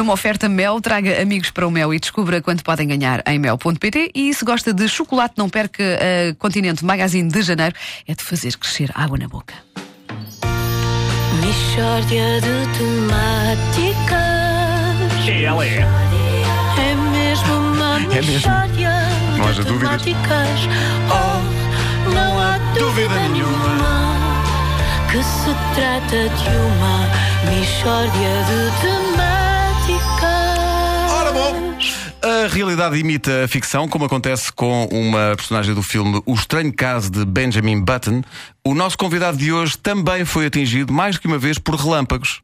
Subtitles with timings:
[0.00, 4.12] Numa oferta Mel, traga amigos para o Mel e descubra quanto podem ganhar em mel.pt.
[4.14, 7.74] E se gosta de chocolate, não perca a Continente Magazine de Janeiro.
[8.08, 9.52] É de fazer crescer água na boca.
[11.44, 14.18] Mixórdia de temáticas.
[15.28, 15.86] Ela é.
[16.78, 18.32] É mesmo uma mesmo.
[18.32, 18.90] mixórdia
[19.36, 20.00] Não haja de dúvidas.
[20.00, 20.60] temáticas.
[21.10, 24.16] Oh, não há dúvida nenhuma
[25.12, 27.06] que se trata de uma
[27.54, 29.29] mixórdia de
[32.50, 37.24] realidade imita a ficção, como acontece com uma personagem do filme O Estranho Caso de
[37.24, 38.22] Benjamin Button.
[38.64, 42.42] O nosso convidado de hoje também foi atingido mais que uma vez por relâmpagos.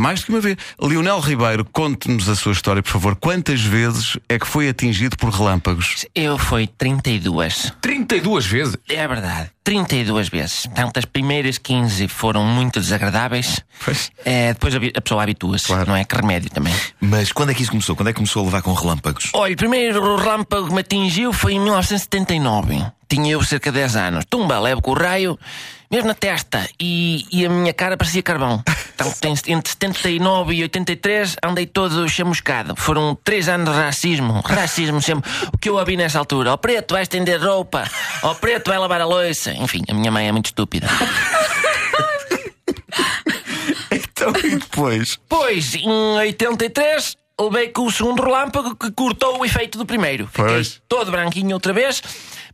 [0.00, 0.56] Mais do que uma vez.
[0.80, 3.14] Lionel Ribeiro, conte-nos a sua história, por favor.
[3.14, 6.06] Quantas vezes é que foi atingido por relâmpagos?
[6.14, 7.72] Eu fui 32.
[7.80, 8.76] 32 vezes.
[8.88, 10.66] É verdade, 32 vezes.
[10.66, 13.60] Portanto, as primeiras 15 foram muito desagradáveis.
[13.84, 14.10] Pois.
[14.24, 15.88] É, depois a pessoa habitua-se, Claro.
[15.90, 16.04] não é?
[16.04, 16.74] Que remédio também.
[17.00, 17.94] Mas quando é que isso começou?
[17.94, 19.30] Quando é que começou a levar com relâmpagos?
[19.34, 22.82] Olha, o primeiro relâmpago que me atingiu foi em 1979.
[23.08, 24.24] Tinha eu cerca de 10 anos.
[24.24, 25.38] Tumba, levo com o raio,
[25.90, 26.66] mesmo na testa.
[26.80, 28.62] E, e a minha cara parecia carvão.
[28.94, 29.12] Então,
[29.48, 32.74] entre 79 e 83 andei todo chamuscado.
[32.76, 34.40] Foram 3 anos de racismo.
[34.44, 35.30] Racismo sempre.
[35.52, 36.52] O que eu ouvi nessa altura?
[36.52, 37.84] Ó preto, vai estender roupa.
[38.22, 39.52] Ó preto, vai lavar a louça.
[39.54, 40.88] Enfim, a minha mãe é muito estúpida.
[43.90, 45.18] Então, e depois?
[45.28, 50.26] Pois, em 83, levei com o segundo relâmpago que cortou o efeito do primeiro.
[50.28, 50.80] Fiquei Pois.
[50.88, 52.00] todo branquinho outra vez,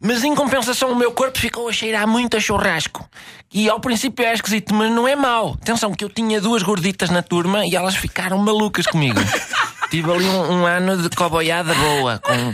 [0.01, 3.09] mas em compensação o meu corpo ficou a cheirar muito a churrasco.
[3.53, 5.57] E ao princípio é esquisito, mas não é mau.
[5.61, 9.19] Atenção que eu tinha duas gorditas na turma e elas ficaram malucas comigo.
[9.91, 12.53] Tive ali um, um ano de coboiada boa, com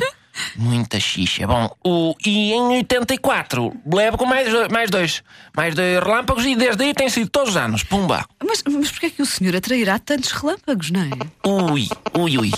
[0.56, 1.46] muita xixa.
[1.46, 5.22] Bom, o, e em 84 levo com mais, mais dois.
[5.56, 7.82] Mais dois relâmpagos e desde aí tem sido todos os anos.
[7.82, 8.24] Pumba.
[8.42, 11.10] Mas, mas porquê é que o senhor atrairá tantos relâmpagos, não é?
[11.48, 12.50] Ui, ui, ui.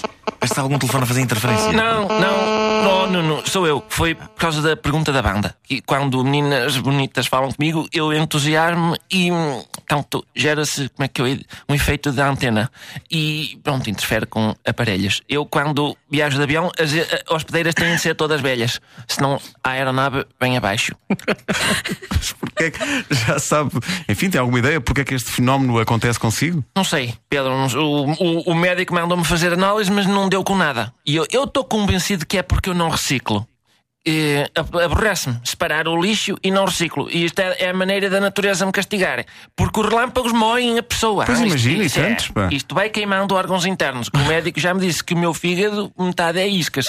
[0.46, 1.72] Está algum telefone a fazer interferência?
[1.72, 3.84] Não, não, não, não, não, sou eu.
[3.88, 5.56] Foi por causa da pergunta da banda.
[5.68, 11.20] E quando meninas bonitas falam comigo, eu entusiasmo e hum, tanto gera-se, como é que
[11.20, 11.26] eu
[11.68, 12.70] um efeito da antena.
[13.10, 15.20] E pronto, interfere com aparelhos.
[15.28, 19.70] Eu, quando viajo de avião, as eh, hospedeiras têm de ser todas velhas, senão a
[19.70, 20.94] aeronave vem abaixo.
[22.10, 23.70] Mas porquê é que já sabe?
[24.08, 26.64] Enfim, tem alguma ideia porque é que este fenómeno acontece consigo?
[26.74, 30.92] Não sei, Pedro, o, o, o médico mandou-me fazer análise, mas não deu com nada.
[31.06, 33.46] E eu estou convencido que é porque eu não reciclo.
[34.08, 37.08] E, ab- Aborrece-me separar o lixo e não reciclo.
[37.10, 39.24] E isto é, é a maneira da natureza me castigar.
[39.56, 41.24] Porque os relâmpagos moem a pessoa.
[41.24, 42.48] Pois Ah, imagina, e isto, é- tantos, pá.
[42.52, 44.08] isto vai queimando órgãos internos.
[44.14, 46.86] O médico já me disse que o meu fígado, metade é iscas.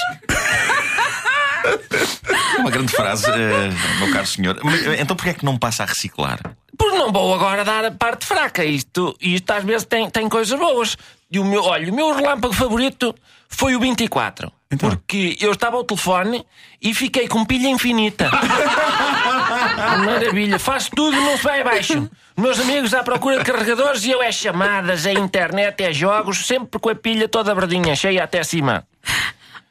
[2.59, 3.69] Uma grande frase, eh,
[3.99, 4.59] meu caro senhor.
[4.63, 6.39] Mas, eh, Então porquê é que não passa a reciclar?
[6.77, 8.63] Pois não vou agora dar a parte fraca.
[8.63, 10.97] Isto, isto às vezes tem, tem coisas boas.
[11.29, 13.13] E o meu, olha, o meu relâmpago favorito
[13.49, 14.51] foi o 24.
[14.71, 14.89] Então?
[14.89, 16.45] Porque eu estava ao telefone
[16.81, 18.29] e fiquei com pilha infinita.
[20.05, 22.09] Maravilha, faço tudo, não se vai abaixo.
[22.35, 26.79] Meus amigos à procura de carregadores e eu é chamadas, é internet, é jogos, sempre
[26.79, 28.85] com a pilha toda verdinha, cheia até cima.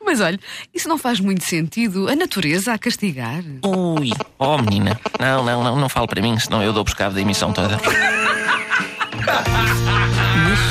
[0.05, 0.39] Mas olha,
[0.73, 2.09] isso não faz muito sentido.
[2.09, 3.43] A natureza a castigar.
[3.65, 7.21] Ui, oh menina, não, não, não, não falo para mim, senão eu dou buscado da
[7.21, 7.77] emissão toda.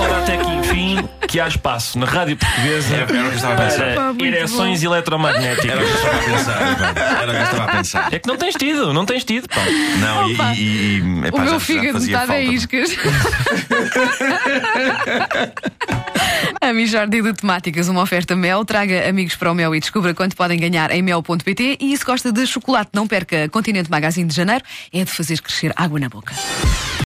[0.00, 3.54] Ora, até aqui, enfim, que há espaço na rádio portuguesa Era o que eu estava
[3.54, 3.94] a pensar.
[3.94, 5.64] para muito ereções Era o eletromagnéticas.
[5.64, 6.94] que eu estava a pensar.
[6.94, 7.00] pá.
[7.00, 8.08] Era o que eu estava a pensar.
[8.14, 9.60] É que não tens tido, não tens tido, pá.
[10.00, 10.54] Não, e, Opa.
[10.54, 12.40] e, e, epá, o meu já- fígado fazia é falta.
[12.42, 12.96] iscas.
[16.60, 18.64] a Mijardia de Temáticas, uma oferta Mel.
[18.64, 21.78] Traga amigos para o Mel e descubra quanto podem ganhar em mel.pt.
[21.80, 24.64] E se gosta de chocolate, não perca Continente Magazine de Janeiro.
[24.92, 26.34] É de fazer crescer água na boca.